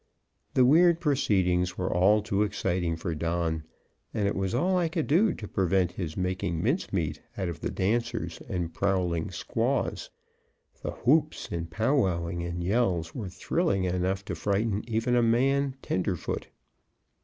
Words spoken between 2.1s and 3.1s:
too exciting